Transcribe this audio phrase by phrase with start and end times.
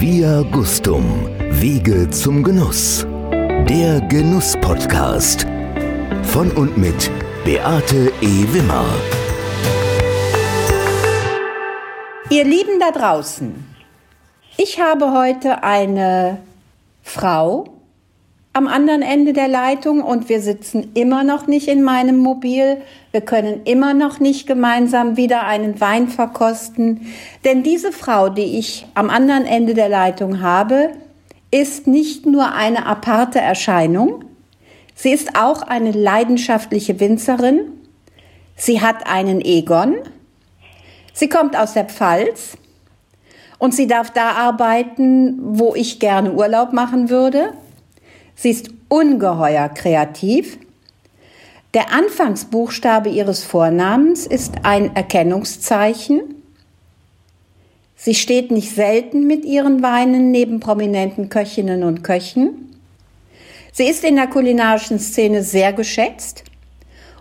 [0.00, 1.28] Via Gustum,
[1.60, 3.06] Wege zum Genuss.
[3.68, 5.46] Der Genuss-Podcast.
[6.22, 7.10] Von und mit
[7.44, 8.46] Beate E.
[8.50, 8.86] Wimmer.
[12.30, 13.54] Ihr Lieben da draußen,
[14.56, 16.38] ich habe heute eine
[17.02, 17.68] Frau
[18.60, 22.82] am anderen Ende der Leitung und wir sitzen immer noch nicht in meinem Mobil.
[23.10, 27.10] Wir können immer noch nicht gemeinsam wieder einen Wein verkosten.
[27.42, 30.90] Denn diese Frau, die ich am anderen Ende der Leitung habe,
[31.50, 34.26] ist nicht nur eine aparte Erscheinung,
[34.94, 37.60] sie ist auch eine leidenschaftliche Winzerin.
[38.56, 39.94] Sie hat einen Egon.
[41.14, 42.58] Sie kommt aus der Pfalz
[43.58, 47.54] und sie darf da arbeiten, wo ich gerne Urlaub machen würde.
[48.42, 50.56] Sie ist ungeheuer kreativ.
[51.74, 56.22] Der Anfangsbuchstabe ihres Vornamens ist ein Erkennungszeichen.
[57.96, 62.78] Sie steht nicht selten mit ihren Weinen neben prominenten Köchinnen und Köchen.
[63.72, 66.44] Sie ist in der kulinarischen Szene sehr geschätzt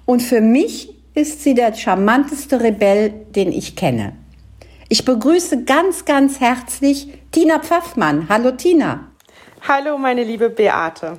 [0.05, 4.13] und für mich ist sie der charmanteste Rebell, den ich kenne.
[4.87, 8.29] Ich begrüße ganz, ganz herzlich Tina Pfaffmann.
[8.29, 9.08] Hallo Tina.
[9.67, 11.17] Hallo, meine liebe Beate.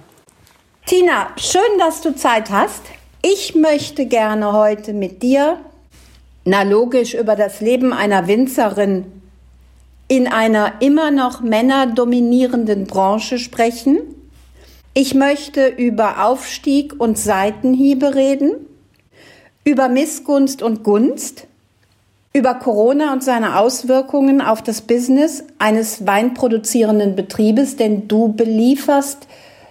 [0.86, 2.82] Tina, schön, dass du Zeit hast.
[3.22, 5.58] Ich möchte gerne heute mit dir,
[6.44, 9.04] na logisch, über das Leben einer Winzerin
[10.08, 13.98] in einer immer noch männerdominierenden Branche sprechen.
[14.94, 18.52] Ich möchte über Aufstieg und Seitenhiebe reden,
[19.64, 21.46] über Missgunst und Gunst,
[22.32, 29.26] über Corona und seine Auswirkungen auf das Business eines weinproduzierenden Betriebes, denn du belieferst,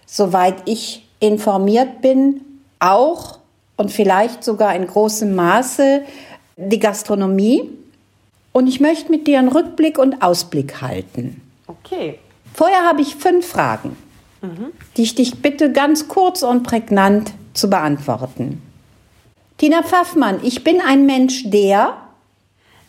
[0.06, 2.42] soweit ich informiert bin,
[2.80, 3.40] auch
[3.78, 6.02] und vielleicht sogar in großem Maße
[6.58, 7.70] die Gastronomie.
[8.52, 11.42] Und ich möchte mit dir einen Rückblick und Ausblick halten.
[11.68, 12.20] Okay.
[12.54, 13.96] Vorher habe ich fünf Fragen,
[14.42, 14.74] mhm.
[14.98, 18.62] die ich dich bitte ganz kurz und prägnant zu beantworten.
[19.58, 21.96] Tina Pfaffmann, ich bin ein Mensch, der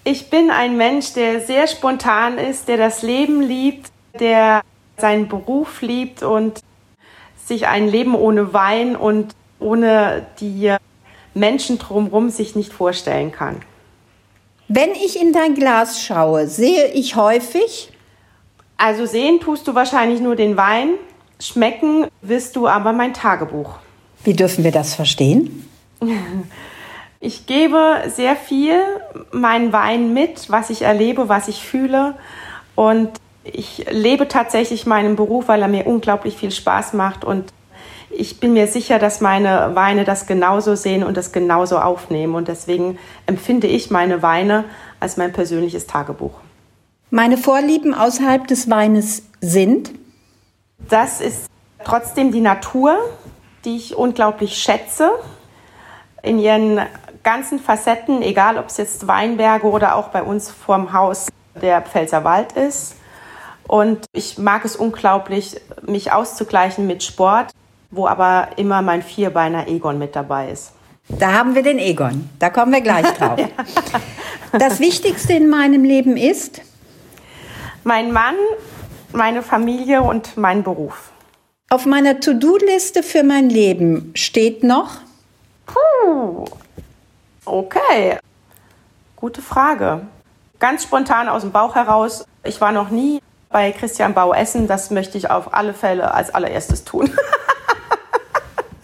[0.05, 4.63] ich bin ein Mensch, der sehr spontan ist, der das Leben liebt, der
[4.97, 6.61] seinen Beruf liebt und
[7.45, 10.75] sich ein Leben ohne Wein und ohne die
[11.35, 13.63] Menschen drumherum sich nicht vorstellen kann.
[14.69, 17.91] Wenn ich in dein Glas schaue, sehe ich häufig.
[18.77, 20.91] Also sehen tust du wahrscheinlich nur den Wein,
[21.41, 23.75] schmecken wirst du aber mein Tagebuch.
[24.25, 25.69] Wie dürfen wir das verstehen?
[27.23, 28.81] Ich gebe sehr viel
[29.31, 32.15] meinen Wein mit, was ich erlebe, was ich fühle.
[32.75, 33.11] Und
[33.45, 37.23] ich lebe tatsächlich meinen Beruf, weil er mir unglaublich viel Spaß macht.
[37.23, 37.53] Und
[38.09, 42.35] ich bin mir sicher, dass meine Weine das genauso sehen und das genauso aufnehmen.
[42.35, 44.65] Und deswegen empfinde ich meine Weine
[44.99, 46.33] als mein persönliches Tagebuch.
[47.11, 49.91] Meine Vorlieben außerhalb des Weines sind?
[50.89, 51.51] Das ist
[51.85, 52.97] trotzdem die Natur,
[53.67, 55.11] die ich unglaublich schätze.
[56.23, 56.81] In ihren
[57.23, 61.29] ganzen Facetten, egal ob es jetzt Weinberge oder auch bei uns vorm Haus
[61.61, 62.97] der Pfälzer Wald ist.
[63.67, 67.53] Und ich mag es unglaublich, mich auszugleichen mit Sport,
[67.91, 70.73] wo aber immer mein Vierbeiner Egon mit dabei ist.
[71.09, 72.31] Da haben wir den Egon.
[72.39, 73.39] Da kommen wir gleich drauf.
[73.39, 73.49] ja.
[74.59, 76.63] Das Wichtigste in meinem Leben ist?
[77.85, 78.35] Mein Mann,
[79.13, 81.11] meine Familie und mein Beruf.
[81.69, 84.97] Auf meiner To-Do-Liste für mein Leben steht noch?
[85.67, 86.45] Puh,
[87.51, 88.17] Okay,
[89.17, 90.03] gute Frage.
[90.61, 92.25] Ganz spontan aus dem Bauch heraus.
[92.45, 94.69] Ich war noch nie bei Christian Bau essen.
[94.69, 97.13] Das möchte ich auf alle Fälle als allererstes tun.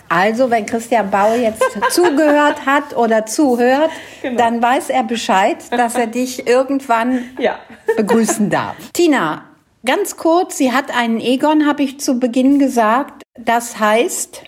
[0.09, 3.91] Also, wenn Christian Bau jetzt zugehört hat oder zuhört,
[4.23, 4.39] genau.
[4.39, 7.59] dann weiß er Bescheid, dass er dich irgendwann ja.
[7.97, 8.77] begrüßen darf.
[8.93, 9.43] Tina,
[9.85, 13.25] ganz kurz, sie hat einen Egon, habe ich zu Beginn gesagt.
[13.37, 14.43] Das heißt?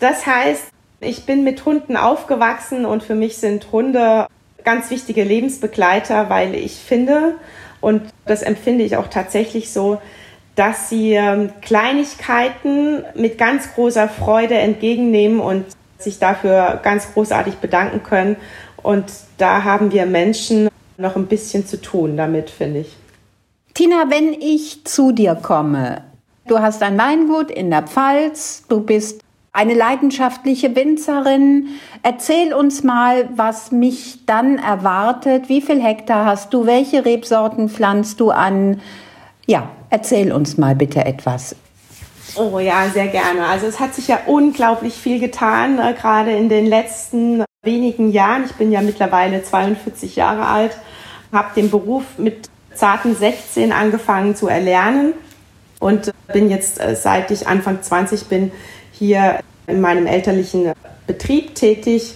[0.00, 0.69] Das heißt,
[1.00, 4.26] ich bin mit Hunden aufgewachsen und für mich sind Hunde
[4.64, 7.34] ganz wichtige Lebensbegleiter, weil ich finde,
[7.80, 10.00] und das empfinde ich auch tatsächlich so,
[10.54, 15.64] dass sie ähm, Kleinigkeiten mit ganz großer Freude entgegennehmen und
[15.98, 18.36] sich dafür ganz großartig bedanken können.
[18.82, 19.04] Und
[19.38, 20.68] da haben wir Menschen
[20.98, 22.96] noch ein bisschen zu tun damit, finde ich.
[23.72, 26.04] Tina, wenn ich zu dir komme,
[26.46, 31.68] du hast ein Weingut in der Pfalz, du bist eine leidenschaftliche Winzerin.
[32.02, 35.48] Erzähl uns mal, was mich dann erwartet.
[35.48, 36.66] Wie viel Hektar hast du?
[36.66, 38.80] Welche Rebsorten pflanzt du an?
[39.46, 41.56] Ja, erzähl uns mal bitte etwas.
[42.36, 43.46] Oh ja, sehr gerne.
[43.46, 48.44] Also es hat sich ja unglaublich viel getan, äh, gerade in den letzten wenigen Jahren.
[48.44, 50.76] Ich bin ja mittlerweile 42 Jahre alt,
[51.32, 55.14] habe den Beruf mit zarten 16 angefangen zu erlernen
[55.80, 58.52] und bin jetzt, äh, seit ich Anfang 20 bin,
[59.00, 60.72] hier in meinem elterlichen
[61.06, 62.14] Betrieb tätig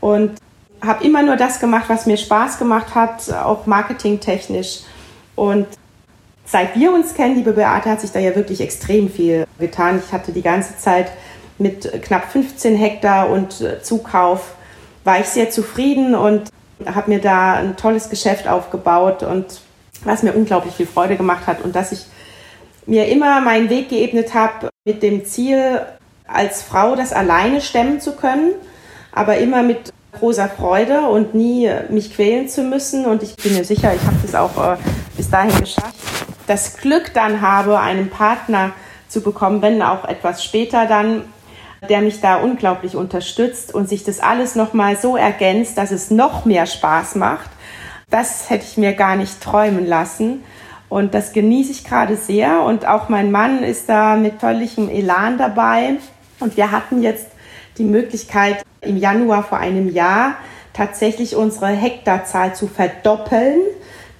[0.00, 0.38] und
[0.80, 4.80] habe immer nur das gemacht, was mir Spaß gemacht hat, auch marketingtechnisch.
[5.34, 5.66] Und
[6.46, 10.00] seit wir uns kennen, liebe Beate, hat sich da ja wirklich extrem viel getan.
[10.04, 11.10] Ich hatte die ganze Zeit
[11.58, 14.54] mit knapp 15 Hektar und äh, Zukauf,
[15.04, 16.50] war ich sehr zufrieden und
[16.86, 19.60] habe mir da ein tolles Geschäft aufgebaut und
[20.04, 22.06] was mir unglaublich viel Freude gemacht hat und dass ich
[22.86, 25.80] mir immer meinen Weg geebnet habe mit dem Ziel,
[26.32, 28.52] als Frau das alleine stemmen zu können,
[29.12, 33.06] aber immer mit großer Freude und nie mich quälen zu müssen.
[33.06, 34.76] Und ich bin mir sicher, ich habe das auch äh,
[35.16, 35.94] bis dahin geschafft.
[36.46, 38.72] Das Glück dann habe, einen Partner
[39.08, 41.24] zu bekommen, wenn auch etwas später dann,
[41.88, 46.44] der mich da unglaublich unterstützt und sich das alles nochmal so ergänzt, dass es noch
[46.44, 47.50] mehr Spaß macht.
[48.10, 50.42] Das hätte ich mir gar nicht träumen lassen.
[50.88, 52.62] Und das genieße ich gerade sehr.
[52.62, 55.94] Und auch mein Mann ist da mit völligem Elan dabei.
[56.40, 57.28] Und wir hatten jetzt
[57.78, 60.34] die Möglichkeit, im Januar vor einem Jahr
[60.72, 63.60] tatsächlich unsere Hektarzahl zu verdoppeln.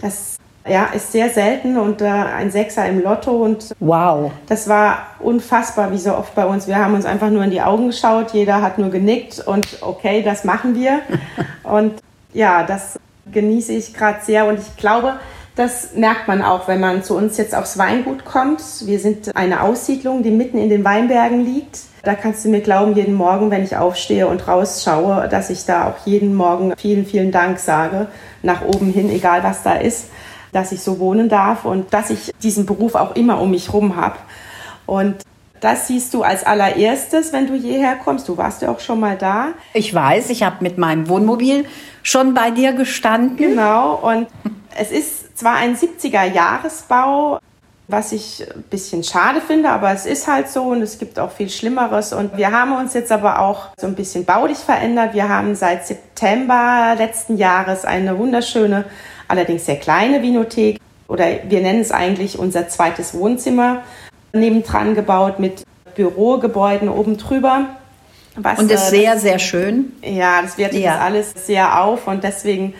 [0.01, 0.37] Das
[0.69, 4.31] ja, ist sehr selten und äh, ein Sechser im Lotto und wow.
[4.47, 6.67] Das war unfassbar, wie so oft bei uns.
[6.67, 10.23] Wir haben uns einfach nur in die Augen geschaut, jeder hat nur genickt und okay,
[10.23, 11.01] das machen wir.
[11.63, 11.95] und
[12.33, 12.99] ja, das
[13.33, 15.15] genieße ich gerade sehr und ich glaube,
[15.56, 18.62] das merkt man auch, wenn man zu uns jetzt aufs Weingut kommt.
[18.82, 21.81] Wir sind eine Aussiedlung, die mitten in den Weinbergen liegt.
[22.02, 25.88] Da kannst du mir glauben, jeden Morgen, wenn ich aufstehe und rausschaue, dass ich da
[25.88, 28.06] auch jeden Morgen vielen, vielen Dank sage,
[28.43, 30.06] nach oben hin, egal was da ist,
[30.52, 33.97] dass ich so wohnen darf und dass ich diesen Beruf auch immer um mich herum
[33.97, 34.17] habe.
[34.87, 35.17] Und
[35.61, 38.29] das siehst du als allererstes, wenn du hierher kommst.
[38.29, 39.49] Du warst ja auch schon mal da.
[39.75, 41.67] Ich weiß, ich habe mit meinem Wohnmobil
[42.02, 43.37] schon bei dir gestanden.
[43.37, 44.26] Genau, und
[44.75, 47.39] es ist zwar ein 70er-Jahresbau,
[47.89, 51.33] was ich ein bisschen schade finde, aber es ist halt so und es gibt auch
[51.33, 52.13] viel Schlimmeres.
[52.13, 55.15] Und wir haben uns jetzt aber auch so ein bisschen baulich verändert.
[55.15, 58.85] Wir haben seit September letzten Jahres eine wunderschöne,
[59.29, 60.79] allerdings sehr kleine Vinothek
[61.09, 63.83] oder wir nennen es eigentlich unser zweites Wohnzimmer
[64.33, 65.65] nebendran gebaut mit
[65.97, 67.67] Bürogebäuden oben drüber.
[68.37, 69.93] Was, und ist äh, sehr, sehr schön.
[70.03, 70.93] Ja, das wertet ja.
[70.93, 72.75] das alles sehr auf und deswegen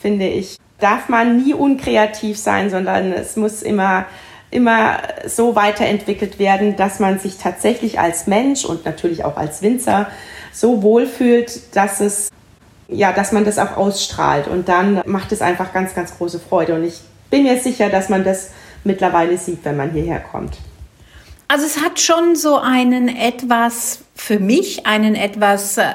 [0.00, 4.06] finde ich, darf man nie unkreativ sein, sondern es muss immer
[4.50, 10.06] immer so weiterentwickelt werden, dass man sich tatsächlich als Mensch und natürlich auch als Winzer
[10.52, 12.30] so wohlfühlt, dass es
[12.88, 16.74] ja, dass man das auch ausstrahlt und dann macht es einfach ganz, ganz große Freude
[16.74, 17.00] und ich
[17.30, 18.50] bin mir sicher, dass man das
[18.84, 20.56] mittlerweile sieht, wenn man hierher kommt.
[21.48, 25.94] Also es hat schon so einen etwas, für mich einen etwas äh,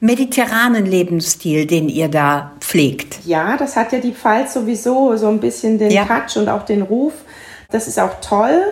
[0.00, 3.18] mediterranen Lebensstil, den ihr da pflegt.
[3.26, 6.06] Ja, das hat ja die Pfalz sowieso so ein bisschen den ja.
[6.06, 7.12] Touch und auch den Ruf.
[7.70, 8.62] Das ist auch toll,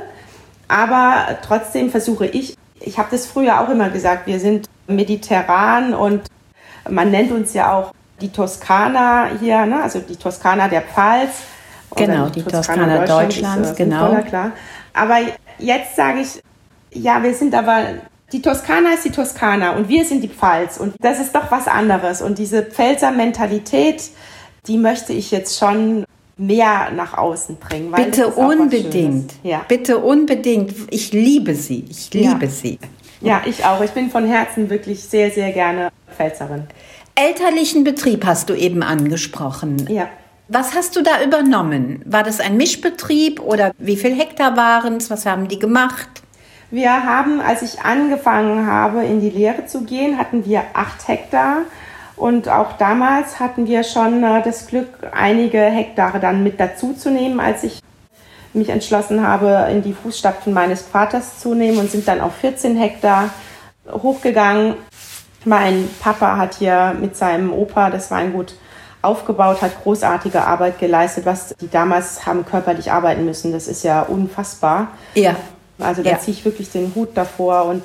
[0.69, 6.23] aber trotzdem versuche ich, ich habe das früher auch immer gesagt, wir sind mediterran und
[6.89, 7.93] man nennt uns ja auch
[8.23, 9.83] die Toskana hier, ne?
[9.83, 11.31] also die Toskana der Pfalz.
[11.95, 14.15] Genau, die, die Toskana, Toskana Deutschlands, genau.
[14.23, 14.53] Klar.
[14.95, 15.19] Aber
[15.59, 16.41] jetzt sage ich,
[16.93, 17.83] ja, wir sind aber,
[18.33, 21.67] die Toskana ist die Toskana und wir sind die Pfalz und das ist doch was
[21.67, 22.23] anderes.
[22.23, 24.11] Und diese Pfälzer Mentalität,
[24.67, 26.05] die möchte ich jetzt schon
[26.37, 27.93] mehr nach außen bringen.
[27.93, 29.33] Bitte unbedingt.
[29.43, 29.63] Ja.
[29.69, 30.75] Bitte unbedingt.
[30.91, 31.85] Ich liebe sie.
[31.91, 32.51] Ich liebe ja.
[32.51, 32.79] sie.
[33.21, 33.83] Ja, ich auch.
[33.83, 36.65] Ich bin von Herzen wirklich sehr, sehr gerne Pfälzerin.
[37.15, 39.87] Elterlichen Betrieb hast du eben angesprochen.
[39.91, 40.09] Ja.
[40.49, 42.03] Was hast du da übernommen?
[42.07, 45.11] War das ein Mischbetrieb oder wie viel Hektar waren es?
[45.11, 46.20] Was haben die gemacht?
[46.71, 51.63] Wir haben, als ich angefangen habe, in die Lehre zu gehen, hatten wir acht Hektar
[52.17, 57.11] und auch damals hatten wir schon äh, das Glück, einige Hektare dann mit dazu zu
[57.11, 57.81] nehmen, als ich
[58.53, 62.77] mich entschlossen habe, in die Fußstapfen meines Vaters zu nehmen und sind dann auf 14
[62.77, 63.31] Hektar
[63.91, 64.75] hochgegangen.
[65.45, 68.55] Mein Papa hat hier mit seinem Opa das Weingut
[69.03, 73.51] aufgebaut, hat großartige Arbeit geleistet, was die damals haben körperlich arbeiten müssen.
[73.53, 74.89] Das ist ja unfassbar.
[75.15, 75.37] Ja.
[75.83, 76.19] Also da ja.
[76.19, 77.83] ziehe ich wirklich den Hut davor und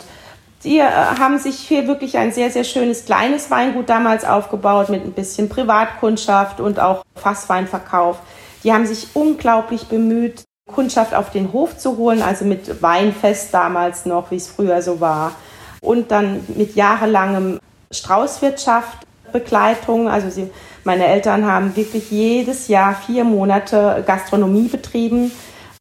[0.64, 5.04] die äh, haben sich hier wirklich ein sehr, sehr schönes kleines Weingut damals aufgebaut mit
[5.04, 8.18] ein bisschen Privatkundschaft und auch Fassweinverkauf.
[8.64, 14.08] Die haben sich unglaublich bemüht, Kundschaft auf den Hof zu holen, also mit Weinfest damals
[14.08, 15.34] noch, wie es früher so war.
[15.82, 17.60] Und dann mit jahrelangem
[17.92, 20.10] Straußwirtschaft, Begleitung.
[20.10, 20.50] Also sie,
[20.84, 25.32] meine Eltern haben wirklich jedes Jahr vier Monate Gastronomie betrieben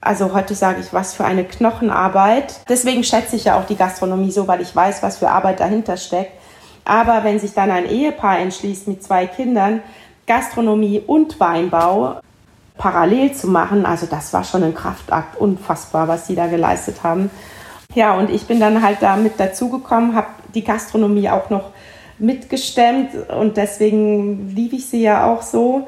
[0.04, 2.60] also heute sage ich, was für eine Knochenarbeit.
[2.68, 5.96] Deswegen schätze ich ja auch die Gastronomie so, weil ich weiß, was für Arbeit dahinter
[5.96, 6.32] steckt.
[6.84, 9.82] Aber wenn sich dann ein Ehepaar entschließt mit zwei Kindern,
[10.26, 12.20] Gastronomie und Weinbau,
[12.76, 17.30] parallel zu machen, also das war schon ein Kraftakt, unfassbar, was die da geleistet haben.
[17.94, 21.70] Ja, und ich bin dann halt da mit dazugekommen, habe die Gastronomie auch noch
[22.18, 25.86] mitgestemmt und deswegen liebe ich sie ja auch so.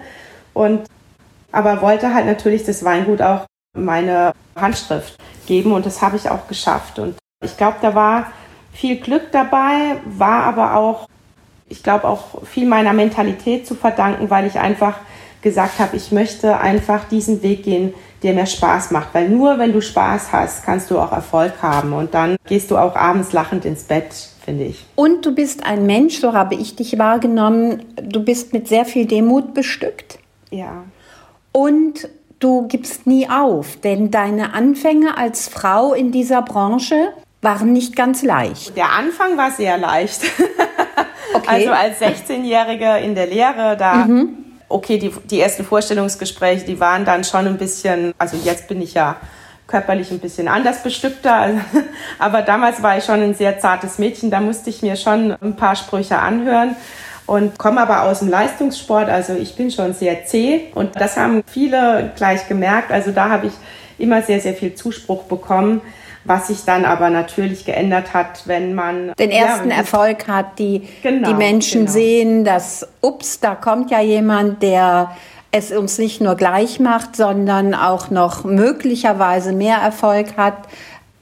[0.54, 0.86] Und
[1.52, 3.46] aber wollte halt natürlich das Weingut auch
[3.76, 5.16] meine Handschrift
[5.46, 6.98] geben und das habe ich auch geschafft.
[6.98, 8.32] Und ich glaube, da war
[8.72, 11.08] viel Glück dabei, war aber auch,
[11.68, 14.98] ich glaube, auch viel meiner Mentalität zu verdanken, weil ich einfach
[15.42, 19.14] gesagt habe, ich möchte einfach diesen Weg gehen, der mir Spaß macht.
[19.14, 21.92] Weil nur wenn du Spaß hast, kannst du auch Erfolg haben.
[21.92, 24.12] Und dann gehst du auch abends lachend ins Bett,
[24.44, 24.84] finde ich.
[24.96, 27.84] Und du bist ein Mensch, so habe ich dich wahrgenommen.
[28.02, 30.18] Du bist mit sehr viel Demut bestückt.
[30.50, 30.84] Ja.
[31.52, 37.08] Und du gibst nie auf, denn deine Anfänge als Frau in dieser Branche
[37.42, 38.76] waren nicht ganz leicht.
[38.76, 40.22] Der Anfang war sehr leicht.
[41.34, 41.68] Okay.
[41.68, 47.04] Also als 16-Jährige in der Lehre, da mhm okay, die, die ersten Vorstellungsgespräche, die waren
[47.04, 49.16] dann schon ein bisschen, also jetzt bin ich ja
[49.66, 51.50] körperlich ein bisschen anders bestückter,
[52.18, 55.56] aber damals war ich schon ein sehr zartes Mädchen, da musste ich mir schon ein
[55.56, 56.76] paar Sprüche anhören
[57.26, 61.42] und komme aber aus dem Leistungssport, also ich bin schon sehr zäh und das haben
[61.46, 63.52] viele gleich gemerkt, also da habe ich
[63.98, 65.80] immer sehr, sehr viel Zuspruch bekommen
[66.26, 70.82] was sich dann aber natürlich geändert hat, wenn man den ersten ja, Erfolg hat, die,
[71.02, 71.92] genau, die Menschen genau.
[71.92, 75.16] sehen, dass, ups, da kommt ja jemand, der
[75.52, 80.56] es uns nicht nur gleich macht, sondern auch noch möglicherweise mehr Erfolg hat.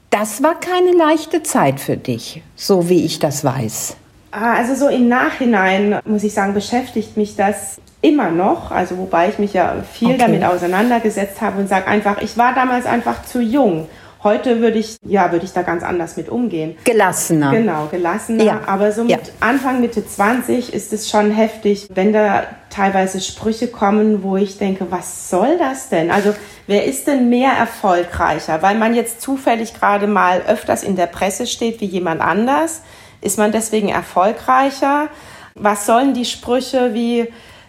[0.09, 3.95] Das war keine leichte Zeit für dich, so wie ich das weiß.
[4.37, 9.29] Ah, also so im Nachhinein, muss ich sagen, beschäftigt mich das immer noch, also wobei
[9.29, 10.17] ich mich ja viel okay.
[10.17, 13.87] damit auseinandergesetzt habe und sage einfach, ich war damals einfach zu jung
[14.25, 16.75] Heute würde ich, ja, würde ich da ganz anders mit umgehen.
[16.83, 17.51] Gelassener.
[17.51, 18.43] Genau, gelassener.
[18.43, 18.61] Ja.
[18.65, 19.19] Aber so mit ja.
[19.39, 24.87] Anfang, Mitte 20 ist es schon heftig, wenn da teilweise Sprüche kommen, wo ich denke,
[24.89, 26.09] was soll das denn?
[26.09, 26.33] Also,
[26.65, 28.63] wer ist denn mehr erfolgreicher?
[28.63, 32.81] Weil man jetzt zufällig gerade mal öfters in der Presse steht wie jemand anders.
[33.25, 35.09] Ist man deswegen erfolgreicher?
[35.55, 37.27] Was sollen die Sprüche wie,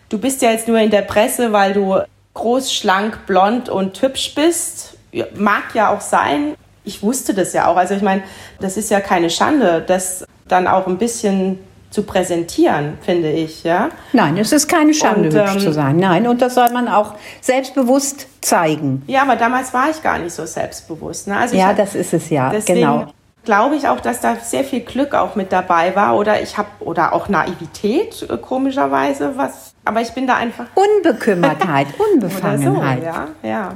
[0.09, 1.97] du bist ja jetzt nur in der Presse, weil du
[2.35, 4.97] groß, schlank, blond und hübsch bist
[5.35, 6.55] mag ja auch sein.
[6.85, 7.77] Ich wusste das ja auch.
[7.77, 8.23] Also ich meine,
[8.61, 11.59] das ist ja keine Schande, das dann auch ein bisschen
[11.91, 13.89] zu präsentieren, finde ich, ja.
[14.13, 15.97] Nein, es ist keine Schande, und, hübsch ähm, zu sein.
[15.97, 19.03] Nein, und das soll man auch selbstbewusst zeigen.
[19.07, 21.29] Ja, aber damals war ich gar nicht so selbstbewusst.
[21.29, 21.37] Ne?
[21.37, 23.07] Also ja, das ist es ja, deswegen, genau
[23.47, 26.69] glaube ich auch, dass da sehr viel Glück auch mit dabei war oder ich habe
[26.81, 33.03] oder auch Naivität äh, komischerweise, was aber ich bin da einfach Unbekümmertheit, Unbefangenheit.
[33.03, 33.75] so, ja, ja.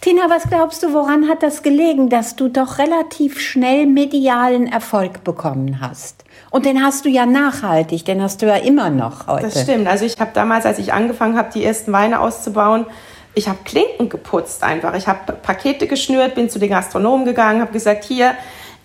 [0.00, 5.24] Tina, was glaubst du, woran hat das gelegen, dass du doch relativ schnell medialen Erfolg
[5.24, 6.24] bekommen hast?
[6.50, 9.44] Und den hast du ja nachhaltig, den hast du ja immer noch heute.
[9.44, 9.86] Das stimmt.
[9.88, 12.86] Also ich habe damals, als ich angefangen habe, die ersten Weine auszubauen,
[13.34, 14.94] ich habe Klinken geputzt einfach.
[14.94, 18.34] Ich habe Pakete geschnürt, bin zu den Gastronomen gegangen, habe gesagt, hier,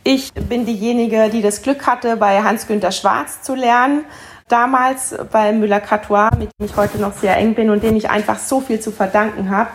[0.07, 4.05] ich bin diejenige, die das Glück hatte, bei Hans-Günter Schwarz zu lernen.
[4.47, 8.39] Damals bei Müller-Catois, mit dem ich heute noch sehr eng bin und dem ich einfach
[8.39, 9.69] so viel zu verdanken habe.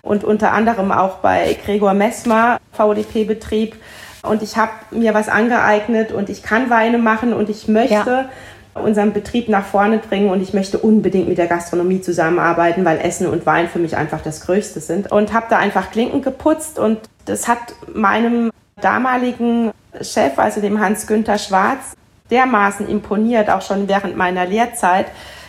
[0.00, 3.76] Und unter anderem auch bei Gregor Messmer, VDP-Betrieb.
[4.22, 8.30] Und ich habe mir was angeeignet und ich kann Weine machen und ich möchte
[8.74, 8.80] ja.
[8.80, 13.26] unseren Betrieb nach vorne bringen und ich möchte unbedingt mit der Gastronomie zusammenarbeiten, weil Essen
[13.26, 15.12] und Wein für mich einfach das Größte sind.
[15.12, 18.50] Und habe da einfach Klinken geputzt und das hat meinem
[18.80, 21.94] damaligen Chef, also dem Hans-Günther Schwarz,
[22.30, 25.06] dermaßen imponiert, auch schon während meiner Lehrzeit,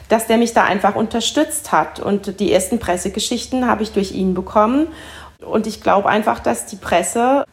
[0.10, 2.00] dass der mich da einfach unterstützt hat.
[2.00, 4.88] Und die ersten Pressegeschichten habe ich durch ihn bekommen.
[5.40, 7.46] Und ich glaube einfach, dass die Presse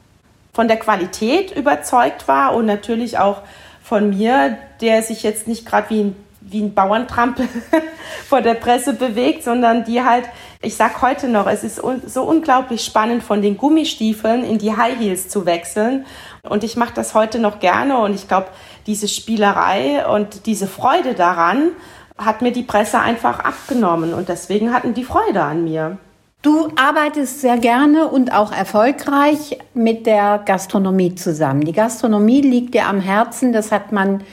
[0.52, 3.42] von der Qualität überzeugt war und natürlich auch
[3.82, 6.16] von mir, der sich jetzt nicht gerade wie ein
[6.48, 7.48] wie ein Bauerntrampel
[8.28, 10.24] vor der Presse bewegt, sondern die halt,
[10.60, 14.76] ich sag heute noch, es ist un so unglaublich spannend, von den Gummistiefeln in die
[14.76, 16.06] High Heels zu wechseln.
[16.48, 18.48] Und ich mache das heute noch gerne und ich glaube,
[18.86, 21.70] diese Spielerei und diese Freude daran
[22.18, 25.98] hat mir die Presse einfach abgenommen und deswegen hatten die Freude an mir.
[26.42, 31.60] Du arbeitest sehr gerne und auch erfolgreich mit der Gastronomie zusammen.
[31.60, 34.24] Die Gastronomie liegt dir am Herzen, das hat man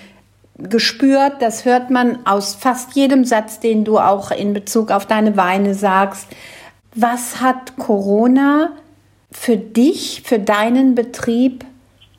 [0.64, 5.38] gespürt, das hört man aus fast jedem Satz, den du auch in Bezug auf deine
[5.38, 6.28] Weine sagst.
[6.96, 8.72] Was hat Corona
[9.32, 11.66] für dich, für deinen Betrieb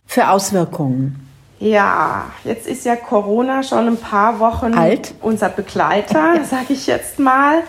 [0.07, 1.27] für Auswirkungen?
[1.59, 5.15] Ja, jetzt ist ja Corona schon ein paar Wochen alt.
[5.21, 7.63] Unser Begleiter, sage ich jetzt mal.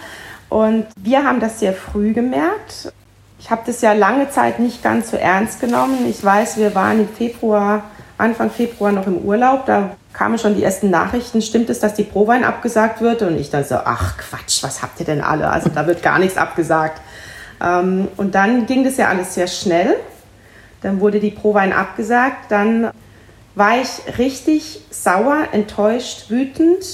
[0.50, 2.94] Und wir haben das sehr früh gemerkt.
[3.40, 6.06] Ich habe das ja lange Zeit nicht ganz so ernst genommen.
[6.10, 7.84] Ich weiß, wir waren im Februar
[8.22, 9.66] Anfang Februar noch im Urlaub.
[9.66, 13.22] Da kamen schon die ersten Nachrichten, stimmt es, dass die Prowein abgesagt wird?
[13.22, 15.50] Und ich dann so, ach Quatsch, was habt ihr denn alle?
[15.50, 17.02] Also da wird gar nichts abgesagt.
[17.62, 19.96] Ähm, und dann ging das ja alles sehr schnell.
[20.82, 22.52] Dann wurde die Prowein abgesagt.
[22.52, 22.92] Dann
[23.56, 26.86] war ich richtig sauer, enttäuscht, wütend,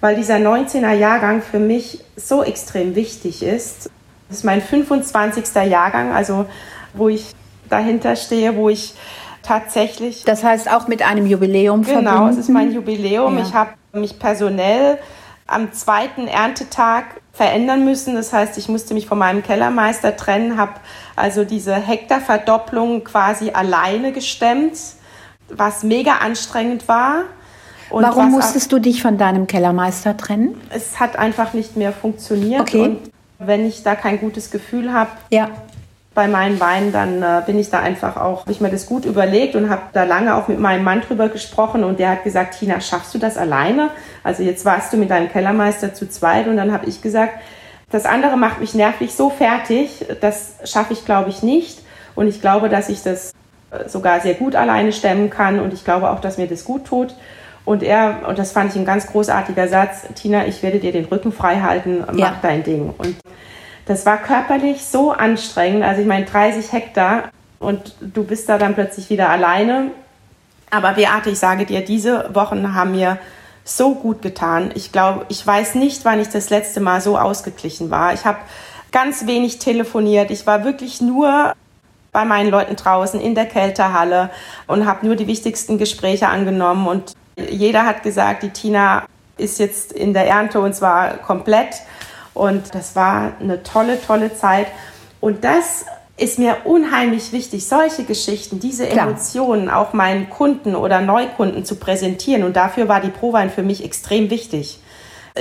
[0.00, 3.90] weil dieser 19er Jahrgang für mich so extrem wichtig ist.
[4.28, 5.44] Das ist mein 25.
[5.68, 6.46] Jahrgang, also
[6.94, 7.32] wo ich
[7.68, 8.94] dahinter stehe, wo ich
[9.42, 10.24] tatsächlich.
[10.24, 12.18] Das heißt auch mit einem Jubiläum genau, verbunden?
[12.18, 13.38] Genau, es ist mein Jubiläum.
[13.38, 13.44] Ja.
[13.44, 14.98] Ich habe mich personell
[15.46, 18.14] am zweiten Erntetag verändern müssen.
[18.14, 20.74] Das heißt, ich musste mich von meinem Kellermeister trennen, habe
[21.16, 24.78] also diese Hektarverdopplung quasi alleine gestemmt,
[25.48, 27.24] was mega anstrengend war.
[27.90, 30.60] Und Warum musstest du dich von deinem Kellermeister trennen?
[30.70, 32.60] Es hat einfach nicht mehr funktioniert.
[32.60, 32.82] Okay.
[32.82, 35.50] Und wenn ich da kein gutes Gefühl habe, ja
[36.20, 39.06] bei meinen Weinen, dann äh, bin ich da einfach auch, habe ich mir das gut
[39.06, 42.58] überlegt und habe da lange auch mit meinem Mann drüber gesprochen und der hat gesagt,
[42.58, 43.88] Tina, schaffst du das alleine?
[44.22, 47.40] Also jetzt warst du mit deinem Kellermeister zu zweit und dann habe ich gesagt,
[47.90, 51.80] das andere macht mich nervlich so fertig, das schaffe ich glaube ich nicht
[52.14, 53.32] und ich glaube, dass ich das
[53.70, 56.84] äh, sogar sehr gut alleine stemmen kann und ich glaube auch, dass mir das gut
[56.84, 57.14] tut.
[57.64, 61.06] Und er, und das fand ich ein ganz großartiger Satz, Tina, ich werde dir den
[61.06, 62.36] Rücken frei halten, mach ja.
[62.42, 62.92] dein Ding.
[62.98, 63.16] Und
[63.90, 65.82] das war körperlich so anstrengend.
[65.82, 69.90] Also ich meine 30 Hektar und du bist da dann plötzlich wieder alleine.
[70.70, 73.18] Aber Beate, ich sage dir, diese Wochen haben mir
[73.64, 74.70] so gut getan.
[74.76, 78.14] Ich glaube, ich weiß nicht, wann ich das letzte Mal so ausgeglichen war.
[78.14, 78.38] Ich habe
[78.92, 80.30] ganz wenig telefoniert.
[80.30, 81.52] Ich war wirklich nur
[82.12, 84.30] bei meinen Leuten draußen in der Kältehalle
[84.68, 86.86] und habe nur die wichtigsten Gespräche angenommen.
[86.86, 89.02] Und jeder hat gesagt, die Tina
[89.36, 91.82] ist jetzt in der Ernte und zwar komplett.
[92.34, 94.66] Und das war eine tolle, tolle Zeit.
[95.20, 95.84] Und das
[96.16, 99.08] ist mir unheimlich wichtig, solche Geschichten, diese Klar.
[99.08, 102.44] Emotionen auch meinen Kunden oder Neukunden zu präsentieren.
[102.44, 104.78] Und dafür war die Prowein für mich extrem wichtig.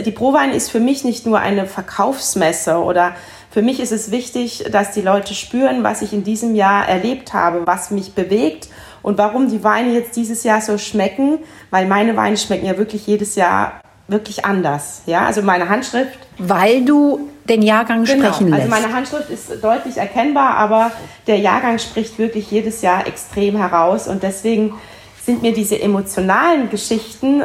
[0.06, 3.16] Die Prowein ist für mich nicht nur eine Verkaufsmesse oder
[3.50, 7.34] für mich ist es wichtig, dass die Leute spüren, was ich in diesem Jahr erlebt
[7.34, 8.70] habe, was mich bewegt
[9.02, 11.40] und warum die Weine jetzt dieses Jahr so schmecken,
[11.72, 15.04] weil meine Weine schmecken ja wirklich jedes Jahr wirklich anders.
[15.06, 16.18] Ja, also meine Handschrift.
[16.38, 18.62] Weil du den Jahrgang genau, sprechen lässt.
[18.62, 20.92] Also meine Handschrift ist deutlich erkennbar, aber
[21.28, 24.76] der Jahrgang spricht wirklich jedes Jahr extrem heraus und deswegen
[25.24, 27.44] sind mir diese emotionalen Geschichten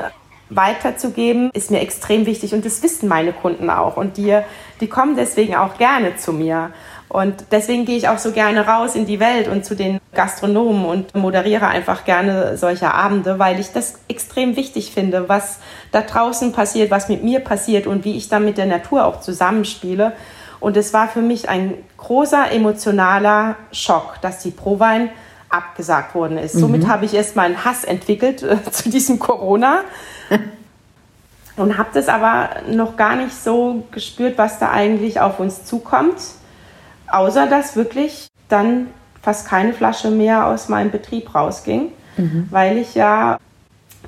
[0.51, 4.39] weiterzugeben, ist mir extrem wichtig und das wissen meine Kunden auch und die,
[4.81, 6.71] die kommen deswegen auch gerne zu mir.
[7.15, 10.85] Und deswegen gehe ich auch so gerne raus in die Welt und zu den Gastronomen
[10.85, 15.61] und moderiere einfach gerne solche Abende, weil ich das extrem wichtig finde, was
[15.93, 19.21] da draußen passiert, was mit mir passiert und wie ich dann mit der Natur auch
[19.21, 20.13] zusammenspiele.
[20.59, 25.09] Und es war für mich ein großer emotionaler Schock, dass die Prowein
[25.51, 26.57] abgesagt worden ist.
[26.57, 26.61] Mhm.
[26.63, 29.83] Somit habe ich erst mal einen Hass entwickelt äh, zu diesem Corona.
[31.57, 36.17] und habe das aber noch gar nicht so gespürt, was da eigentlich auf uns zukommt.
[37.09, 38.89] Außer dass wirklich dann
[39.23, 42.47] fast keine Flasche mehr aus meinem Betrieb rausging, mhm.
[42.51, 43.39] weil ich ja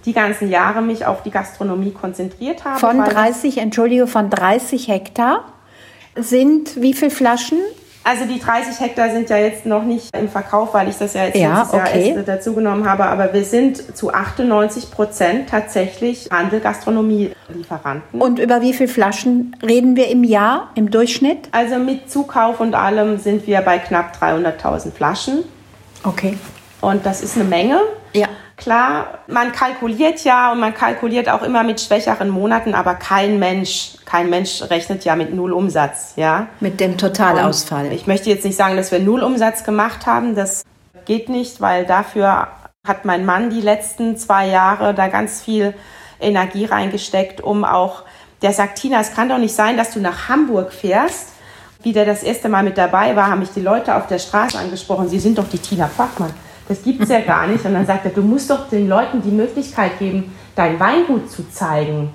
[0.04, 2.78] die ganzen Jahre mich auf die Gastronomie konzentriert habe.
[2.78, 5.44] Von 30, entschuldige, von 30 Hektar
[6.14, 7.58] sind wie viele Flaschen?
[8.06, 11.24] Also die 30 Hektar sind ja jetzt noch nicht im Verkauf, weil ich das ja
[11.24, 12.08] jetzt ja, letztes okay.
[12.08, 13.04] Jahr erst dazu genommen habe.
[13.06, 18.22] Aber wir sind zu 98 Prozent tatsächlich Handel, Gastronomie, Lieferanten.
[18.22, 21.48] Und über wie viele Flaschen reden wir im Jahr im Durchschnitt?
[21.50, 25.42] Also mit Zukauf und allem sind wir bei knapp 300.000 Flaschen.
[26.04, 26.38] Okay.
[26.80, 27.80] Und das ist eine Menge.
[28.12, 28.28] Ja.
[28.56, 33.96] Klar, man kalkuliert ja und man kalkuliert auch immer mit schwächeren Monaten, aber kein Mensch,
[34.06, 36.46] kein Mensch rechnet ja mit null Umsatz, ja.
[36.60, 37.86] Mit dem Totalausfall.
[37.86, 40.64] Und ich möchte jetzt nicht sagen, dass wir null Umsatz gemacht haben, das
[41.04, 42.48] geht nicht, weil dafür
[42.86, 45.74] hat mein Mann die letzten zwei Jahre da ganz viel
[46.18, 48.04] Energie reingesteckt, um auch,
[48.40, 51.28] der sagt, Tina, es kann doch nicht sein, dass du nach Hamburg fährst.
[51.82, 54.58] Wie der das erste Mal mit dabei war, haben mich die Leute auf der Straße
[54.58, 56.32] angesprochen, Sie sind doch die Tina Fachmann.
[56.68, 57.64] Das gibt es ja gar nicht.
[57.64, 61.48] Und dann sagt er, du musst doch den Leuten die Möglichkeit geben, dein Weingut zu
[61.50, 62.10] zeigen.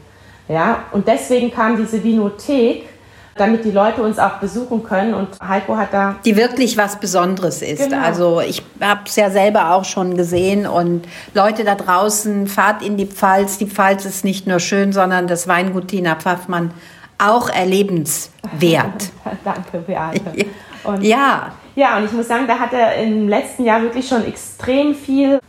[0.48, 2.90] Ja, und deswegen kam diese Vinothek,
[3.36, 5.14] damit die Leute uns auch besuchen können.
[5.14, 6.16] Und Heiko hat da.
[6.26, 7.84] Die wirklich was Besonderes ist.
[7.90, 8.04] Genau.
[8.04, 10.68] Also ich habe es ja selber auch schon gesehen.
[10.68, 13.58] Und Leute da draußen, fahrt in die Pfalz.
[13.58, 16.72] Die Pfalz ist nicht nur schön, sondern das Weingut Tina Pfaffmann
[17.18, 19.12] auch erlebenswert.
[19.46, 20.22] Danke, Beate.
[20.84, 21.54] Und ja.
[21.76, 25.40] Ja, und ich muss sagen, da hat er im letzten Jahr wirklich schon extrem viel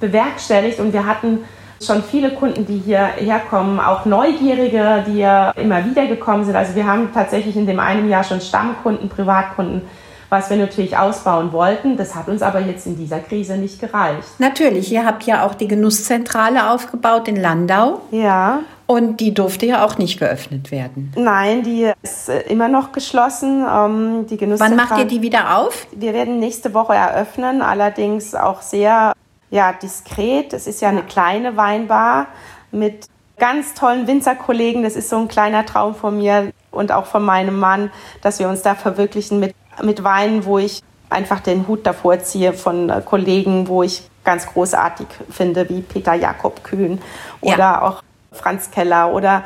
[0.00, 1.40] bewerkstelligt und wir hatten
[1.82, 6.56] schon viele Kunden, die hierher kommen, auch Neugierige, die ja immer wieder gekommen sind.
[6.56, 9.82] Also wir haben tatsächlich in dem einen Jahr schon Stammkunden, Privatkunden,
[10.30, 11.96] was wir natürlich ausbauen wollten.
[11.96, 14.28] Das hat uns aber jetzt in dieser Krise nicht gereicht.
[14.38, 18.00] Natürlich, ihr habt ja auch die Genusszentrale aufgebaut in Landau.
[18.12, 18.60] Ja.
[18.86, 21.12] Und die durfte ja auch nicht geöffnet werden.
[21.16, 23.64] Nein, die ist äh, immer noch geschlossen.
[23.68, 25.86] Ähm, die Wann macht ihr die wieder auf?
[25.92, 29.12] Wir werden nächste Woche eröffnen, allerdings auch sehr
[29.50, 30.52] ja, diskret.
[30.52, 32.28] Es ist ja eine kleine Weinbar
[32.72, 33.06] mit
[33.38, 34.82] ganz tollen Winzerkollegen.
[34.82, 37.90] Das ist so ein kleiner Traum von mir und auch von meinem Mann,
[38.22, 42.52] dass wir uns da verwirklichen mit, mit Weinen, wo ich einfach den Hut davor ziehe
[42.52, 47.00] von äh, Kollegen, wo ich ganz großartig finde, wie Peter Jakob Kühn
[47.40, 47.82] oder ja.
[47.82, 49.44] auch Franz Keller oder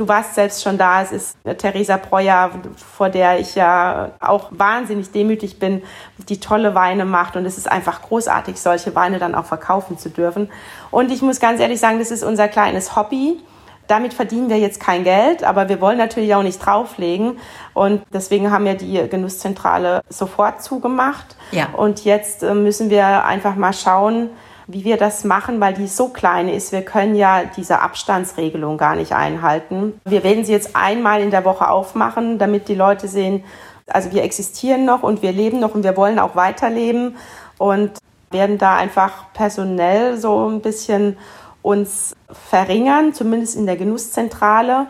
[0.00, 1.02] Du warst selbst schon da.
[1.02, 5.82] Es ist Theresa Breuer, vor der ich ja auch wahnsinnig demütig bin,
[6.16, 7.36] die tolle Weine macht.
[7.36, 10.50] Und es ist einfach großartig, solche Weine dann auch verkaufen zu dürfen.
[10.90, 13.42] Und ich muss ganz ehrlich sagen, das ist unser kleines Hobby.
[13.90, 17.40] Damit verdienen wir jetzt kein Geld, aber wir wollen natürlich auch nicht drauflegen.
[17.74, 21.34] Und deswegen haben wir die Genusszentrale sofort zugemacht.
[21.50, 21.70] Ja.
[21.76, 24.30] Und jetzt äh, müssen wir einfach mal schauen,
[24.68, 26.70] wie wir das machen, weil die so klein ist.
[26.70, 30.00] Wir können ja diese Abstandsregelung gar nicht einhalten.
[30.04, 33.42] Wir werden sie jetzt einmal in der Woche aufmachen, damit die Leute sehen,
[33.88, 37.16] also wir existieren noch und wir leben noch und wir wollen auch weiterleben
[37.58, 37.90] und
[38.30, 41.16] werden da einfach personell so ein bisschen
[41.62, 42.14] uns
[42.48, 44.86] verringern, zumindest in der Genusszentrale.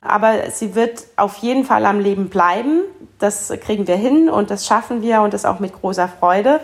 [0.00, 2.82] Aber sie wird auf jeden Fall am Leben bleiben.
[3.18, 6.60] Das kriegen wir hin und das schaffen wir und das auch mit großer Freude.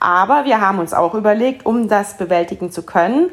[0.00, 3.30] Aber wir haben uns auch überlegt, um das bewältigen zu können,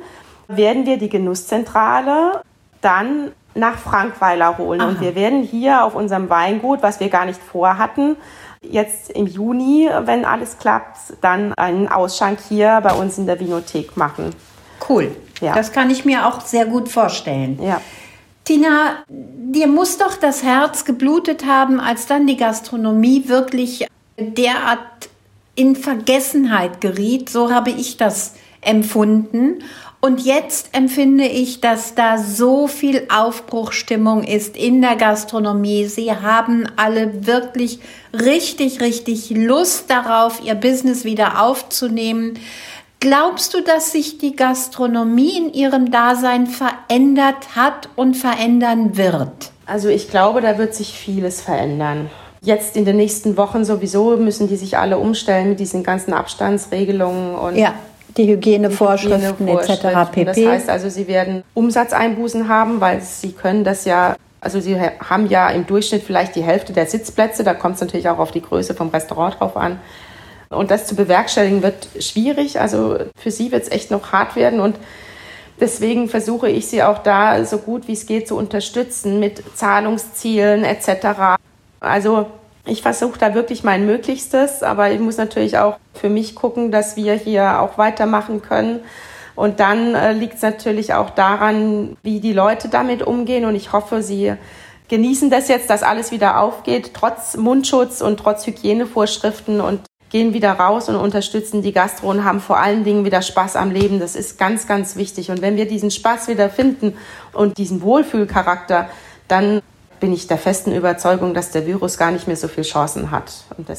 [0.48, 2.42] werden wir die Genusszentrale
[2.82, 4.82] dann nach Frankweiler holen.
[4.82, 4.90] Aha.
[4.90, 8.18] Und wir werden hier auf unserem Weingut, was wir gar nicht vorhatten,
[8.62, 13.96] jetzt im Juni, wenn alles klappt, dann einen Ausschank hier bei uns in der Vinothek
[13.96, 14.36] machen.
[14.88, 15.16] Cool.
[15.42, 15.54] Ja.
[15.56, 17.60] Das kann ich mir auch sehr gut vorstellen.
[17.62, 17.82] Ja.
[18.44, 25.10] Tina, dir muss doch das Herz geblutet haben, als dann die Gastronomie wirklich derart
[25.56, 27.30] in Vergessenheit geriet.
[27.30, 29.64] So habe ich das empfunden.
[30.02, 35.86] Und jetzt empfinde ich, dass da so viel Aufbruchstimmung ist in der Gastronomie.
[35.86, 37.80] Sie haben alle wirklich
[38.14, 42.38] richtig, richtig Lust darauf, ihr Business wieder aufzunehmen.
[43.00, 49.52] Glaubst du, dass sich die Gastronomie in ihrem Dasein verändert hat und verändern wird?
[49.66, 52.10] Also ich glaube, da wird sich vieles verändern.
[52.42, 57.36] Jetzt in den nächsten Wochen sowieso müssen die sich alle umstellen mit diesen ganzen Abstandsregelungen
[57.36, 57.74] und ja,
[58.18, 60.12] die Hygienevorschriften, Hygienevorschriften etc.
[60.12, 60.26] pp.
[60.26, 65.26] Das heißt also, sie werden Umsatzeinbußen haben, weil sie können das ja also sie haben
[65.28, 67.44] ja im Durchschnitt vielleicht die Hälfte der Sitzplätze.
[67.44, 69.80] Da kommt es natürlich auch auf die Größe vom Restaurant drauf an.
[70.50, 72.60] Und das zu bewerkstelligen wird schwierig.
[72.60, 74.60] Also für sie wird es echt noch hart werden.
[74.60, 74.76] Und
[75.60, 80.64] deswegen versuche ich sie auch da so gut wie es geht zu unterstützen mit Zahlungszielen
[80.64, 81.38] etc.
[81.80, 82.28] Also
[82.66, 86.96] ich versuche da wirklich mein Möglichstes, aber ich muss natürlich auch für mich gucken, dass
[86.96, 88.80] wir hier auch weitermachen können.
[89.36, 93.46] Und dann äh, liegt es natürlich auch daran, wie die Leute damit umgehen.
[93.46, 94.34] Und ich hoffe, sie
[94.88, 99.82] genießen das jetzt, dass alles wieder aufgeht, trotz Mundschutz und trotz Hygienevorschriften und
[100.16, 103.70] gehen wieder raus und unterstützen die Gastro und haben vor allen Dingen wieder Spaß am
[103.70, 104.00] Leben.
[104.00, 105.30] Das ist ganz, ganz wichtig.
[105.30, 106.94] Und wenn wir diesen Spaß wieder finden
[107.34, 108.88] und diesen Wohlfühlcharakter,
[109.28, 109.62] dann
[110.00, 113.34] bin ich der festen Überzeugung, dass der Virus gar nicht mehr so viele Chancen hat.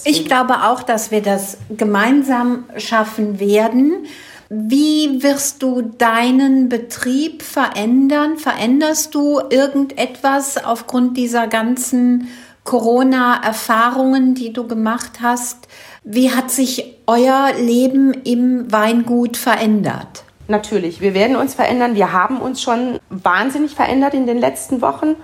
[0.05, 4.05] ich glaube auch, dass wir das gemeinsam schaffen werden.
[4.51, 8.37] Wie wirst du deinen Betrieb verändern?
[8.37, 12.29] Veränderst du irgendetwas aufgrund dieser ganzen
[12.65, 15.67] Corona-Erfahrungen, die du gemacht hast?
[16.09, 20.23] Wie hat sich euer Leben im Weingut verändert?
[20.47, 21.97] Natürlich, wir werden uns verändern.
[21.97, 25.17] Wir haben uns schon wahnsinnig verändert in den letzten Wochen.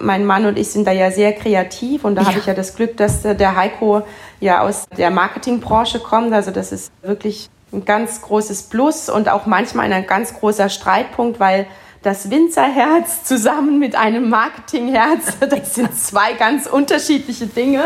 [0.00, 2.28] Mein Mann und ich sind da ja sehr kreativ und da ja.
[2.28, 4.04] habe ich ja das Glück, dass äh, der Heiko
[4.40, 6.32] ja aus der Marketingbranche kommt.
[6.32, 11.40] Also das ist wirklich ein ganz großes Plus und auch manchmal ein ganz großer Streitpunkt,
[11.40, 11.66] weil
[12.00, 17.84] das Winzerherz zusammen mit einem Marketingherz, das sind zwei ganz unterschiedliche Dinge.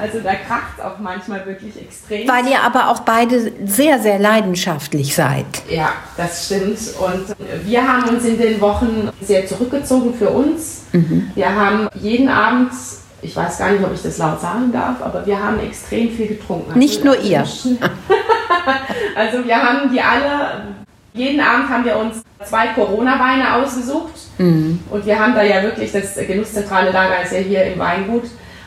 [0.00, 2.28] Also da kracht es auch manchmal wirklich extrem.
[2.28, 5.46] Weil ihr aber auch beide sehr, sehr leidenschaftlich seid.
[5.68, 6.78] Ja, das stimmt.
[6.98, 10.84] Und wir haben uns in den Wochen sehr zurückgezogen für uns.
[10.92, 11.30] Mhm.
[11.34, 12.72] Wir haben jeden Abend,
[13.20, 16.28] ich weiß gar nicht, ob ich das laut sagen darf, aber wir haben extrem viel
[16.28, 16.68] getrunken.
[16.68, 17.40] Also nicht nur ihr.
[19.14, 20.74] also wir haben die alle,
[21.12, 24.12] jeden Abend haben wir uns zwei Corona-Weine ausgesucht.
[24.38, 24.80] Mhm.
[24.90, 28.24] Und wir haben da ja wirklich, das Genusszentrale Lager ist ja hier im Weingut.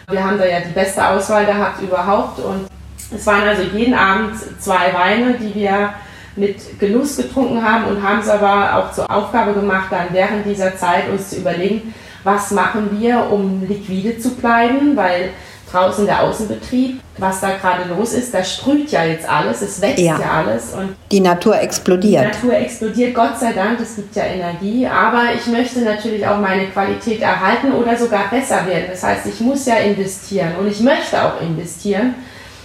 [0.09, 2.67] Wir haben da ja die beste Auswahl gehabt überhaupt und
[3.13, 5.93] es waren also jeden Abend zwei Weine, die wir
[6.35, 10.75] mit Genuss getrunken haben und haben es aber auch zur Aufgabe gemacht, dann während dieser
[10.77, 15.29] Zeit uns zu überlegen, was machen wir, um liquide zu bleiben, weil
[15.75, 18.33] draußen der Außenbetrieb, was da gerade los ist.
[18.33, 20.73] Da sprüht ja jetzt alles, es wächst ja, ja alles.
[20.73, 22.23] Und die Natur explodiert.
[22.23, 24.87] Die Natur explodiert, Gott sei Dank, es gibt ja Energie.
[24.87, 28.85] Aber ich möchte natürlich auch meine Qualität erhalten oder sogar besser werden.
[28.89, 32.15] Das heißt, ich muss ja investieren und ich möchte auch investieren.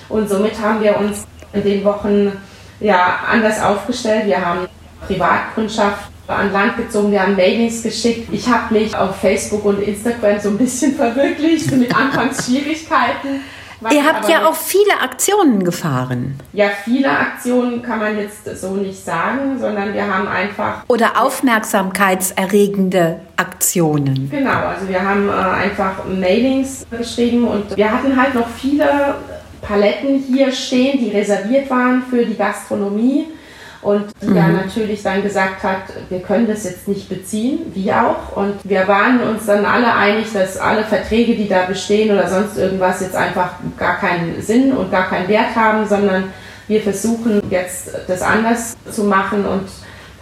[0.09, 2.33] Und somit haben wir uns in den Wochen
[2.81, 4.27] ja, anders aufgestellt.
[4.27, 4.67] Wir haben
[5.07, 8.29] Privatkundschaft an Land gezogen, wir haben Mailings geschickt.
[8.33, 13.43] Ich habe mich auf Facebook und Instagram so ein bisschen verwirklicht mit anfangs Schwierigkeiten.
[13.91, 16.39] Ihr habt ja auch viele Aktionen gefahren.
[16.53, 20.85] Ja, viele Aktionen kann man jetzt so nicht sagen, sondern wir haben einfach.
[20.87, 24.29] Oder aufmerksamkeitserregende Aktionen.
[24.31, 29.15] Genau, also wir haben äh, einfach Mailings geschrieben und wir hatten halt noch viele
[29.63, 33.29] Paletten hier stehen, die reserviert waren für die Gastronomie
[33.83, 34.37] und mhm.
[34.37, 38.37] ja natürlich dann gesagt hat, wir können das jetzt nicht beziehen, wie auch.
[38.37, 42.59] Und wir waren uns dann alle einig, dass alle Verträge, die da bestehen oder sonst
[42.59, 46.25] irgendwas jetzt einfach gar keinen Sinn und gar keinen Wert haben, sondern
[46.69, 49.67] wir versuchen jetzt das anders zu machen und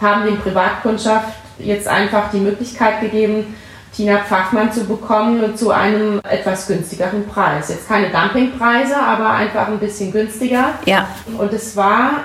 [0.01, 3.55] haben den Privatkundschaft jetzt einfach die Möglichkeit gegeben,
[3.93, 7.67] Tina Pfaffmann zu bekommen zu einem etwas günstigeren Preis.
[7.69, 10.75] Jetzt keine Dumpingpreise, aber einfach ein bisschen günstiger.
[10.85, 11.07] Ja.
[11.37, 12.21] Und es war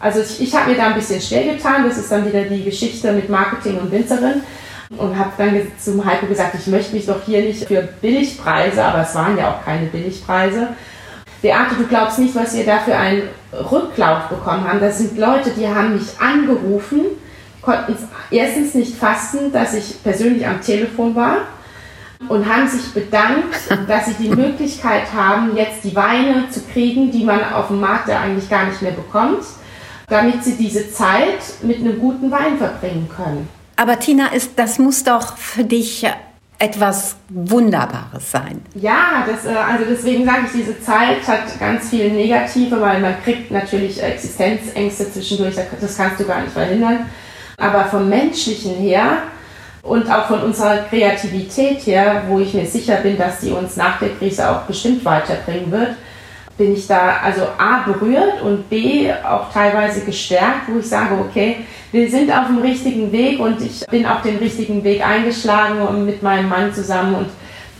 [0.00, 1.84] also ich, ich habe mir da ein bisschen schwer getan.
[1.86, 4.42] Das ist dann wieder die Geschichte mit Marketing und Winzerin.
[4.96, 9.02] Und habe dann zum Heiko gesagt, ich möchte mich doch hier nicht für Billigpreise, aber
[9.02, 10.68] es waren ja auch keine Billigpreise.
[11.42, 14.80] Beate, du glaubst nicht, was wir da für einen Rücklauf bekommen haben.
[14.80, 17.02] Das sind Leute, die haben mich angerufen,
[17.62, 17.96] konnten
[18.32, 21.36] erstens nicht fassen, dass ich persönlich am Telefon war
[22.28, 23.54] und haben sich bedankt,
[23.88, 28.08] dass sie die Möglichkeit haben, jetzt die Weine zu kriegen, die man auf dem Markt
[28.08, 29.44] ja eigentlich gar nicht mehr bekommt
[30.10, 33.48] damit sie diese Zeit mit einem guten Wein verbringen können.
[33.76, 36.06] Aber Tina, ist, das muss doch für dich
[36.58, 38.60] etwas Wunderbares sein.
[38.74, 43.14] Ja, das, äh, also deswegen sage ich, diese Zeit hat ganz viel Negative, weil man
[43.24, 47.06] kriegt natürlich Existenzängste zwischendurch, das kannst du gar nicht verhindern.
[47.56, 49.22] Aber vom Menschlichen her
[49.82, 53.98] und auch von unserer Kreativität her, wo ich mir sicher bin, dass die uns nach
[53.98, 55.96] der Krise auch bestimmt weiterbringen wird,
[56.60, 61.64] bin ich da also A berührt und B auch teilweise gestärkt, wo ich sage, okay,
[61.90, 66.22] wir sind auf dem richtigen Weg und ich bin auch den richtigen Weg eingeschlagen mit
[66.22, 67.28] meinem Mann zusammen und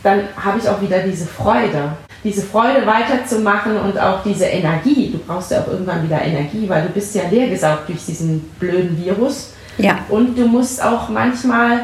[0.01, 1.91] dann habe ich auch wieder diese Freude.
[2.23, 5.11] Diese Freude weiterzumachen und auch diese Energie.
[5.11, 8.97] Du brauchst ja auch irgendwann wieder Energie, weil du bist ja leergesaugt durch diesen blöden
[8.97, 9.53] Virus.
[9.77, 9.99] Ja.
[10.09, 11.81] Und du musst auch manchmal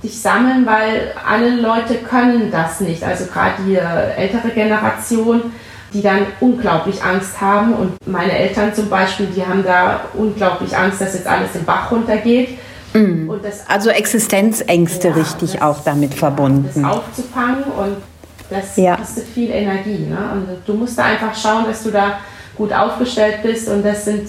[0.00, 3.02] dich sammeln, weil alle Leute können das nicht.
[3.02, 5.52] Also gerade die ältere Generation,
[5.96, 7.72] die dann unglaublich Angst haben.
[7.72, 11.90] Und meine Eltern zum Beispiel, die haben da unglaublich Angst, dass jetzt alles im Bach
[11.90, 12.58] runtergeht.
[12.92, 13.30] Mhm.
[13.68, 16.82] also Existenzängste ja, richtig das, auch damit verbunden.
[16.82, 17.96] Das aufzufangen und
[18.48, 18.96] das ja.
[18.96, 20.06] kostet viel Energie.
[20.08, 20.18] Ne?
[20.32, 22.18] Und du musst da einfach schauen, dass du da
[22.56, 23.68] gut aufgestellt bist.
[23.68, 24.28] Und das sind,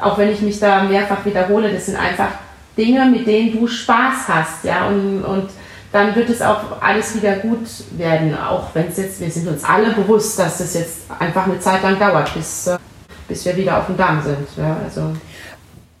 [0.00, 2.30] auch wenn ich mich da mehrfach wiederhole, das sind einfach
[2.76, 4.64] Dinge, mit denen du Spaß hast.
[4.64, 4.86] Ja?
[4.88, 5.48] Und, und
[5.92, 8.36] dann wird es auch alles wieder gut werden.
[8.36, 11.82] Auch wenn es jetzt, wir sind uns alle bewusst, dass es jetzt einfach eine Zeit
[11.82, 12.78] lang dauert, bis, äh,
[13.26, 14.46] bis wir wieder auf dem Damm sind.
[14.56, 15.12] Ja, also.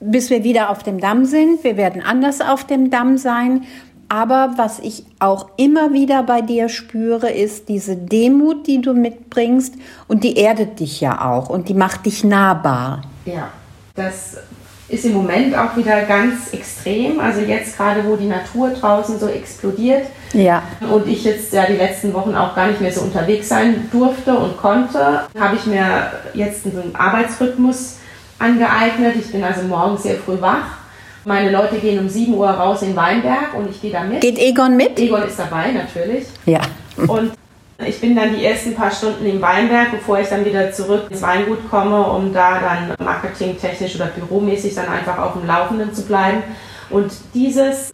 [0.00, 1.64] Bis wir wieder auf dem Damm sind.
[1.64, 3.64] Wir werden anders auf dem Damm sein.
[4.10, 9.74] Aber was ich auch immer wieder bei dir spüre, ist diese Demut, die du mitbringst
[10.06, 13.02] und die erdet dich ja auch und die macht dich nahbar.
[13.26, 13.50] Ja,
[13.94, 14.38] das
[14.88, 17.20] ist im Moment auch wieder ganz extrem.
[17.20, 20.62] Also jetzt gerade, wo die Natur draußen so explodiert ja.
[20.90, 24.34] und ich jetzt ja die letzten Wochen auch gar nicht mehr so unterwegs sein durfte
[24.34, 27.96] und konnte, habe ich mir jetzt einen Arbeitsrhythmus
[28.38, 29.16] angeeignet.
[29.18, 30.78] Ich bin also morgens sehr früh wach.
[31.24, 34.22] Meine Leute gehen um 7 Uhr raus in Weinberg und ich gehe da mit.
[34.22, 34.98] Geht Egon mit?
[34.98, 36.24] Egon ist dabei, natürlich.
[36.46, 36.60] Ja.
[36.96, 37.32] Und
[37.86, 41.22] ich bin dann die ersten paar Stunden im Weinberg, bevor ich dann wieder zurück ins
[41.22, 46.42] Weingut komme, um da dann marketingtechnisch oder büromäßig dann einfach auf dem Laufenden zu bleiben.
[46.90, 47.92] Und dieses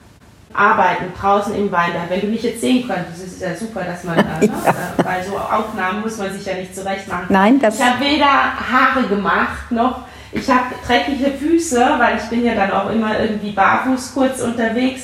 [0.52, 4.04] Arbeiten draußen im Weinberg, wenn du mich jetzt sehen könntest, ist es ja super, dass
[4.04, 4.46] man, äh, ja.
[4.46, 7.26] äh, weil so Aufnahmen muss man sich ja nicht zurecht machen.
[7.28, 10.02] Nein, das ich habe weder Haare gemacht noch
[10.34, 15.02] ich habe dreckige Füße, weil ich bin ja dann auch immer irgendwie barfuß kurz unterwegs.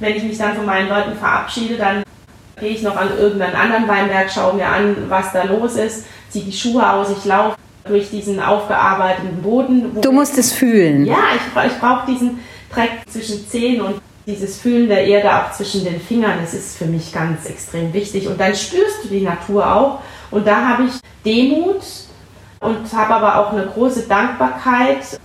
[0.00, 2.02] Wenn ich mich dann von meinen Leuten verabschiede, dann
[2.62, 6.44] gehe ich noch an irgendeinen anderen Weinberg, schaue mir an, was da los ist, ziehe
[6.44, 10.00] die Schuhe aus, ich laufe durch diesen aufgearbeiteten Boden.
[10.00, 11.04] Du musst es fühlen.
[11.04, 12.38] Ja, ich, ich brauche diesen
[12.72, 16.38] Dreck zwischen Zehen und dieses Fühlen der Erde auch zwischen den Fingern.
[16.40, 18.28] Das ist für mich ganz extrem wichtig.
[18.28, 19.98] Und dann spürst du die Natur auch.
[20.30, 20.92] Und da habe ich
[21.24, 21.82] Demut
[22.60, 25.18] und habe aber auch eine große Dankbarkeit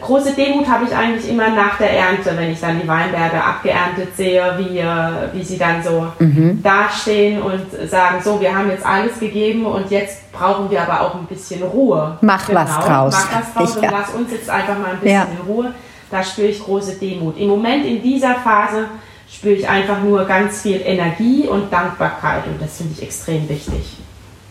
[0.00, 4.16] große Demut habe ich eigentlich immer nach der Ernte, wenn ich dann die Weinberge abgeerntet
[4.16, 4.86] sehe, wie, äh,
[5.32, 6.62] wie sie dann so mhm.
[6.62, 11.14] dastehen und sagen, so, wir haben jetzt alles gegeben und jetzt brauchen wir aber auch
[11.16, 12.16] ein bisschen Ruhe.
[12.20, 12.60] Mach genau.
[12.60, 13.14] was draus.
[13.14, 13.88] Mach was draus ja.
[13.88, 15.24] und lass uns jetzt einfach mal ein bisschen ja.
[15.24, 15.74] in Ruhe.
[16.10, 17.38] Da spüre ich große Demut.
[17.38, 18.86] Im Moment in dieser Phase
[19.28, 23.96] spüre ich einfach nur ganz viel Energie und Dankbarkeit und das finde ich extrem wichtig.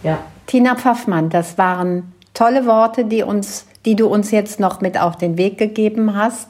[0.03, 0.17] Ja.
[0.47, 5.17] Tina Pfaffmann, das waren tolle Worte, die uns die du uns jetzt noch mit auf
[5.17, 6.49] den Weg gegeben hast.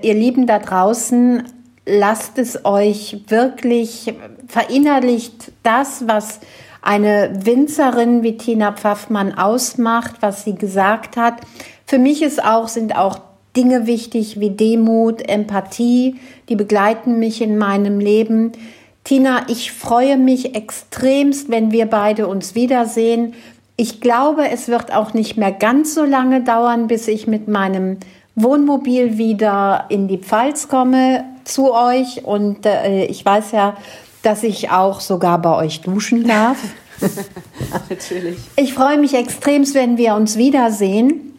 [0.00, 1.44] Ihr Lieben da draußen,
[1.86, 4.14] lasst es euch wirklich
[4.48, 6.40] verinnerlicht das, was
[6.82, 11.40] eine Winzerin wie Tina Pfaffmann ausmacht, was sie gesagt hat.
[11.86, 13.18] Für mich ist auch, sind auch
[13.56, 16.16] Dinge wichtig wie Demut, Empathie,
[16.48, 18.52] die begleiten mich in meinem Leben.
[19.04, 23.34] Tina, ich freue mich extremst, wenn wir beide uns wiedersehen.
[23.76, 27.98] Ich glaube, es wird auch nicht mehr ganz so lange dauern, bis ich mit meinem
[28.36, 32.24] Wohnmobil wieder in die Pfalz komme zu euch.
[32.24, 33.76] Und äh, ich weiß ja,
[34.22, 36.58] dass ich auch sogar bei euch duschen darf.
[37.90, 38.38] Natürlich.
[38.56, 41.34] Ich freue mich extremst, wenn wir uns wiedersehen.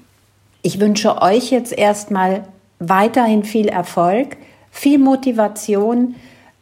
[0.61, 2.43] Ich wünsche euch jetzt erstmal
[2.79, 4.37] weiterhin viel Erfolg,
[4.71, 6.15] viel Motivation,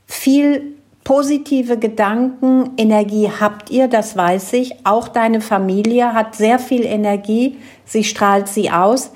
[0.06, 4.86] viel Positive Gedanken, Energie habt ihr, das weiß ich.
[4.86, 7.58] Auch deine Familie hat sehr viel Energie.
[7.86, 9.12] Sie strahlt sie aus.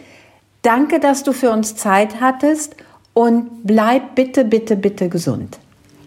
[0.61, 2.75] Danke, dass du für uns Zeit hattest
[3.13, 5.59] und bleib bitte, bitte, bitte gesund.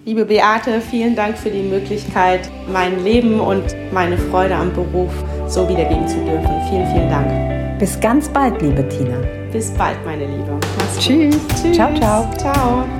[0.04, 5.10] Liebe Beate, vielen Dank für die Möglichkeit, mein Leben und meine Freude am Beruf
[5.46, 6.50] so wiedergeben zu dürfen.
[6.68, 7.78] Vielen, vielen Dank.
[7.78, 9.18] Bis ganz bald, liebe Tina.
[9.52, 10.58] Bis bald, meine Liebe.
[10.78, 11.36] Mach's Tschüss.
[11.60, 11.76] Tschüss.
[11.76, 12.28] Ciao, ciao.
[12.36, 12.99] Ciao.